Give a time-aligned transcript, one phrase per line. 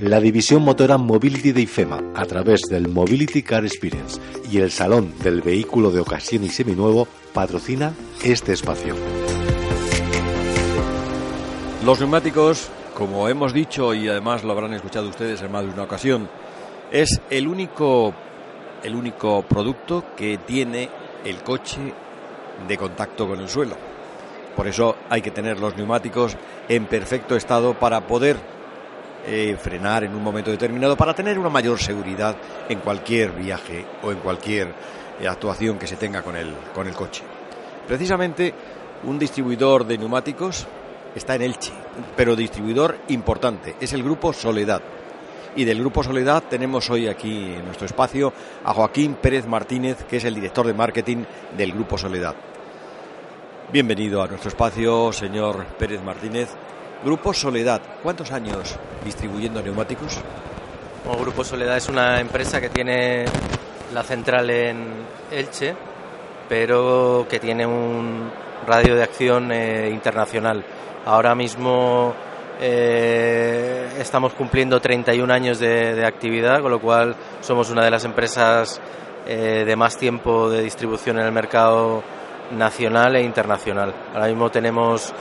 [0.00, 5.12] La división motora Mobility de IFEMA, a través del Mobility Car Experience y el Salón
[5.24, 8.94] del Vehículo de Ocasión y Seminuevo, patrocina este espacio.
[11.84, 15.82] Los neumáticos, como hemos dicho y además lo habrán escuchado ustedes en más de una
[15.82, 16.28] ocasión,
[16.92, 18.14] es el único,
[18.84, 20.88] el único producto que tiene
[21.24, 21.92] el coche
[22.68, 23.76] de contacto con el suelo.
[24.54, 26.36] Por eso hay que tener los neumáticos
[26.68, 28.57] en perfecto estado para poder
[29.30, 32.34] eh, frenar en un momento determinado, para tener una mayor seguridad
[32.66, 34.72] en cualquier viaje o en cualquier
[35.20, 37.22] eh, actuación que se tenga con el, con el coche.
[37.86, 38.54] Precisamente
[39.04, 40.66] un distribuidor de neumáticos
[41.14, 41.72] está en Elche,
[42.16, 44.80] pero distribuidor importante, es el Grupo Soledad.
[45.56, 48.32] Y del Grupo Soledad tenemos hoy aquí en nuestro espacio
[48.64, 52.34] a Joaquín Pérez Martínez, que es el director de marketing del Grupo Soledad.
[53.70, 56.48] Bienvenido a nuestro espacio, señor Pérez Martínez.
[57.04, 60.18] Grupo Soledad, ¿cuántos años distribuyendo neumáticos?
[61.20, 63.24] Grupo Soledad es una empresa que tiene
[63.94, 65.74] la central en Elche,
[66.48, 68.30] pero que tiene un
[68.66, 70.64] radio de acción eh, internacional.
[71.06, 72.12] Ahora mismo
[72.60, 78.04] eh, estamos cumpliendo 31 años de, de, actividad, con lo cual somos una de las
[78.04, 78.80] empresas
[79.26, 82.02] eh, de más tiempo de distribución en el mercado
[82.50, 83.94] nacional e internacional.
[84.12, 85.14] Ahora mismo tenemos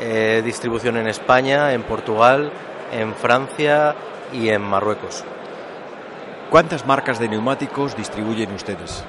[0.00, 2.52] eh, distribución en España, en Portugal,
[2.92, 3.94] en Francia
[4.32, 5.24] y en Marruecos.
[6.50, 9.04] ¿Cuántas marcas de neumáticos distribuyen ustedes?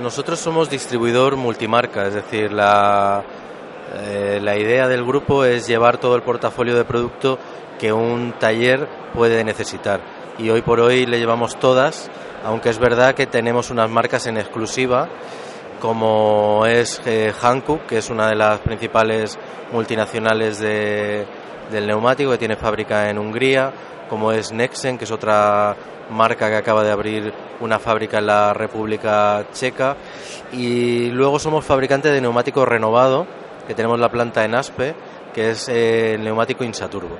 [0.00, 3.24] Nosotros somos distribuidor multimarca, es decir, la,
[3.94, 7.38] eh, la idea del grupo es llevar todo el portafolio de producto
[7.78, 10.00] que un taller puede necesitar.
[10.38, 12.10] Y hoy por hoy le llevamos todas,
[12.44, 15.08] aunque es verdad que tenemos unas marcas en exclusiva,
[15.80, 19.38] como es eh, Hankook, que es una de las principales
[19.72, 21.26] multinacionales de,
[21.70, 23.72] del neumático, que tiene fábrica en Hungría,
[24.08, 25.74] como es Nexen, que es otra
[26.10, 29.96] marca que acaba de abrir una fábrica en la República Checa.
[30.52, 33.26] Y luego somos fabricantes de neumático renovado,
[33.66, 34.94] que tenemos la planta en Aspe,
[35.32, 37.16] que es eh, el neumático Insaturbo.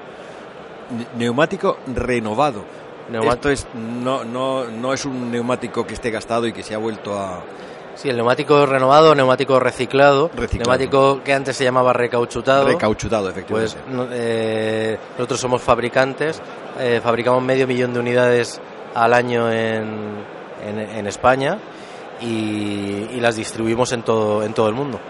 [1.16, 2.65] Neumático renovado.
[3.09, 3.49] Neumático.
[3.49, 6.78] Esto es, no, no, no es un neumático que esté gastado y que se ha
[6.78, 7.43] vuelto a,
[7.95, 12.67] Sí, el neumático renovado, neumático reciclado, reciclado, neumático que antes se llamaba recauchutado.
[12.67, 13.77] Recauchutado, efectivamente.
[13.87, 16.41] Pues eh, nosotros somos fabricantes,
[16.79, 18.61] eh, fabricamos medio millón de unidades
[18.95, 20.25] al año en,
[20.67, 21.59] en, en España
[22.21, 25.00] y, y, las distribuimos en todo, en todo el mundo.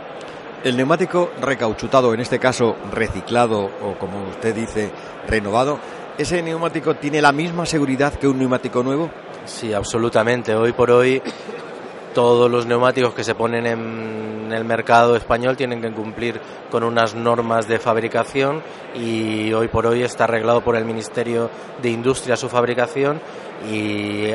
[0.63, 4.91] El neumático recauchutado, en este caso reciclado o como usted dice,
[5.27, 5.79] renovado,
[6.19, 9.11] ¿ese neumático tiene la misma seguridad que un neumático nuevo?
[9.47, 10.55] Sí, absolutamente.
[10.55, 11.23] Hoy por hoy
[12.15, 16.41] todos los neumáticos que se ponen en el mercado español tienen que cumplir
[16.71, 18.63] con unas normas de fabricación
[18.95, 21.51] y hoy por hoy está arreglado por el Ministerio
[21.81, 23.21] de Industria su fabricación
[23.71, 24.27] y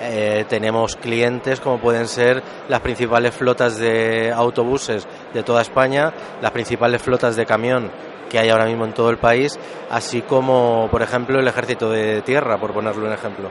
[0.00, 6.50] eh, tenemos clientes como pueden ser las principales flotas de autobuses de toda España, las
[6.50, 7.90] principales flotas de camión
[8.28, 9.58] que hay ahora mismo en todo el país,
[9.90, 13.50] así como, por ejemplo, el ejército de tierra, por ponerlo un ejemplo.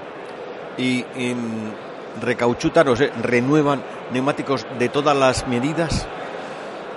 [0.76, 1.06] Y
[2.20, 6.08] recauchutan o se renuevan neumáticos de todas las medidas?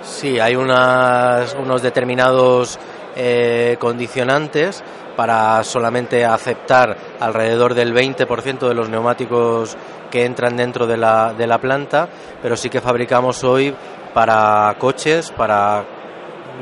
[0.03, 2.77] Sí, hay unas, unos determinados
[3.15, 4.83] eh, condicionantes
[5.15, 9.77] para solamente aceptar alrededor del 20% de los neumáticos
[10.11, 12.09] que entran dentro de la, de la planta,
[12.41, 13.73] pero sí que fabricamos hoy
[14.13, 15.83] para coches, para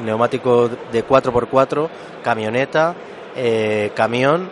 [0.04, 1.90] neumáticos de 4x4,
[2.24, 2.96] camioneta,
[3.36, 4.50] eh, camión,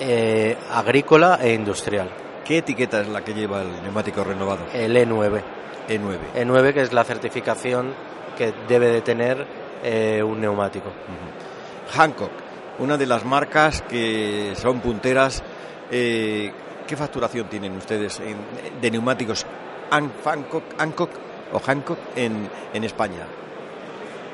[0.00, 2.27] eh, agrícola e industrial.
[2.48, 4.60] ¿Qué etiqueta es la que lleva el neumático renovado?
[4.72, 5.42] El E9.
[5.86, 6.18] E9.
[6.34, 7.92] E9 que es la certificación
[8.38, 9.46] que debe de tener
[9.84, 10.88] eh, un neumático.
[10.88, 11.98] Uh -huh.
[11.98, 12.30] Hancock,
[12.78, 15.42] una de las marcas que son punteras.
[15.90, 16.50] Eh,
[16.86, 18.38] ¿Qué facturación tienen ustedes en,
[18.80, 19.44] de neumáticos
[19.90, 21.10] Hancock, Hancock
[21.52, 23.26] o Hancock en, en España?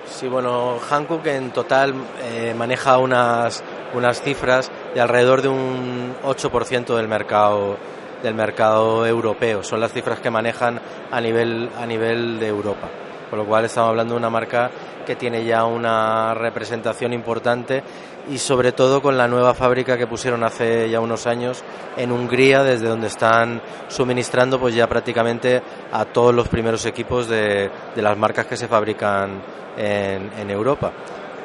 [0.06, 6.94] Sí, bueno, Hankook en total eh, maneja unas, unas cifras de alrededor de un 8%
[6.94, 7.76] del mercado
[8.24, 9.62] del mercado europeo.
[9.62, 10.80] Son las cifras que manejan
[11.10, 12.88] a nivel, a nivel de Europa.
[13.28, 14.70] Con lo cual estamos hablando de una marca
[15.04, 17.82] que tiene ya una representación importante
[18.30, 21.62] y sobre todo con la nueva fábrica que pusieron hace ya unos años
[21.98, 25.60] en Hungría, desde donde están suministrando pues ya prácticamente
[25.92, 29.42] a todos los primeros equipos de, las marcas que se fabrican
[29.76, 30.92] en, en Europa.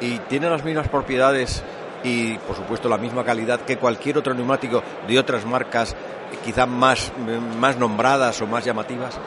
[0.00, 1.62] ¿Y tiene las mismas propiedades
[2.02, 5.94] y por supuesto la misma calidad que cualquier otro neumático de otras marcas
[6.44, 7.12] quizá más,
[7.58, 9.18] más nombradas o más llamativas?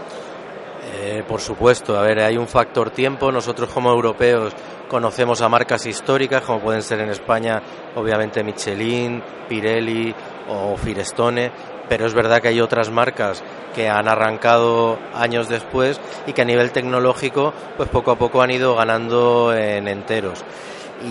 [0.96, 3.32] Eh, por supuesto, a ver, hay un factor tiempo.
[3.32, 4.54] Nosotros como europeos
[4.88, 7.62] conocemos a marcas históricas como pueden ser en España,
[7.96, 10.14] obviamente Michelin, Pirelli
[10.50, 11.52] o Firestone,
[11.90, 13.44] pero es verdad que hay otras marcas
[13.74, 18.52] que han arrancado años después y que a nivel tecnológico, pues poco a poco han
[18.52, 20.44] ido ganando en enteros.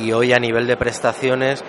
[0.00, 1.62] Y hoy a nivel de prestaciones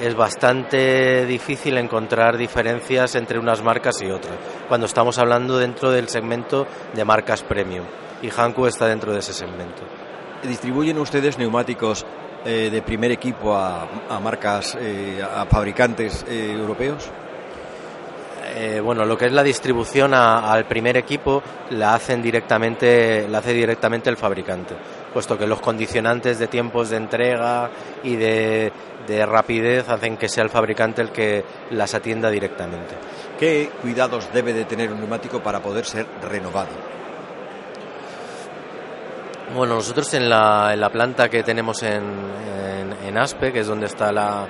[0.00, 4.34] es bastante difícil encontrar diferencias entre unas marcas y otras,
[4.68, 7.84] cuando estamos hablando dentro del segmento de marcas premium.
[8.22, 9.82] Y Hankook está dentro de ese segmento.
[10.42, 12.06] ¿Distribuyen ustedes neumáticos
[12.44, 13.88] eh, de primer equipo a,
[14.22, 17.10] marcas, eh, a fabricantes eh, europeos?
[18.82, 24.08] bueno, lo que es la distribución al primer equipo la hacen directamente, la hace directamente
[24.08, 24.74] el fabricante,
[25.16, 27.70] puesto que los condicionantes de tiempos de entrega
[28.02, 28.70] y de
[29.06, 32.94] de rapidez hacen que sea el fabricante el que las atienda directamente.
[33.38, 36.68] ¿Qué cuidados debe de tener un neumático para poder ser renovado?
[39.54, 42.02] Bueno, nosotros en la, en la planta que tenemos en,
[43.06, 44.46] en, Aspe, que es donde está la,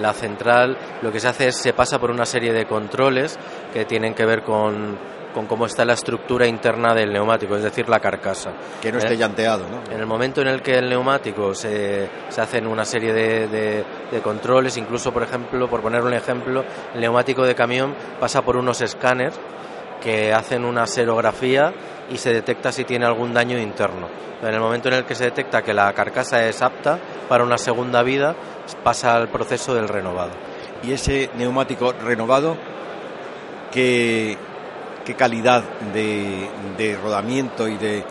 [0.00, 3.38] la central, lo que se hace es se pasa por una serie de controles
[3.72, 4.98] que tienen que ver con
[5.34, 8.52] con cómo está la estructura interna del neumático, es decir, la carcasa.
[8.80, 9.92] Que no esté llanteado, ¿no?
[9.92, 14.20] En el momento en el que el neumático se, se hacen una serie de, de,
[14.22, 16.64] controles, incluso, por ejemplo, por poner un ejemplo,
[16.94, 19.38] el neumático de camión pasa por unos escáneres
[20.00, 21.72] que hacen una serografía
[22.10, 24.08] y se detecta si tiene algún daño interno.
[24.40, 26.98] En el momento en el que se detecta que la carcasa es apta
[27.28, 28.36] para una segunda vida,
[28.84, 30.30] pasa al proceso del renovado.
[30.82, 32.56] Y ese neumático renovado,
[33.72, 34.36] que
[35.08, 35.64] qué calidad
[35.94, 38.04] de, rodamiento y de,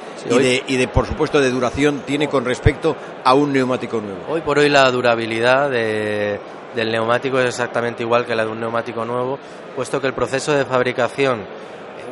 [0.68, 4.22] y de, por supuesto, de duración tiene con respecto a un neumático nuevo.
[4.28, 9.06] Hoy por hoy la durabilidad del neumático es exactamente igual que la de un neumático
[9.06, 9.38] nuevo,
[9.76, 11.46] puesto que el proceso de fabricación,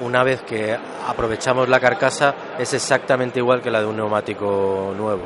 [0.04, 0.78] una vez que
[1.08, 5.24] aprovechamos la carcasa, es exactamente igual que la de un neumático nuevo.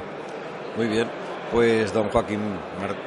[0.77, 1.09] Muy bien.
[1.51, 2.57] Pues don Joaquín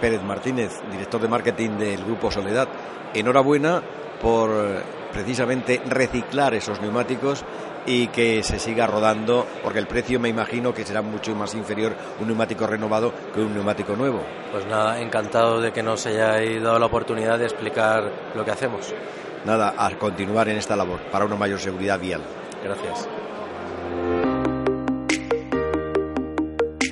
[0.02, 2.68] Pérez Martínez, director de marketing del Grupo Soledad,
[3.14, 3.80] enhorabuena
[4.22, 4.50] por
[5.12, 7.44] precisamente reciclar esos neumáticos
[7.84, 11.94] y que se siga rodando, porque el precio me imagino que será mucho más inferior
[12.20, 14.20] un neumático renovado que un neumático nuevo.
[14.52, 18.94] Pues nada, encantado de que nos hayáis dado la oportunidad de explicar lo que hacemos.
[19.44, 22.20] Nada, a continuar en esta labor para una mayor seguridad vial.
[22.62, 23.08] Gracias.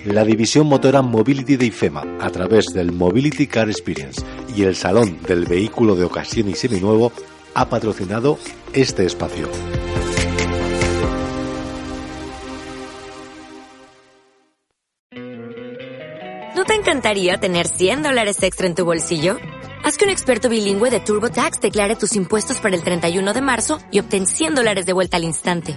[0.06, 4.22] La división motora Mobility de IFEMA, a través del Mobility Car Experience
[4.56, 7.12] y el Salón del Vehículo de Ocasión y Seminuevo,
[7.52, 8.38] ha patrocinado
[8.72, 9.46] este espacio.
[16.56, 19.36] ¿No te encantaría tener 100 dólares extra en tu bolsillo?
[19.84, 23.78] Haz que un experto bilingüe de TurboTax declare tus impuestos para el 31 de marzo
[23.90, 25.76] y obtén 100 dólares de vuelta al instante.